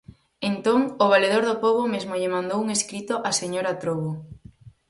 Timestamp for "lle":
2.19-2.33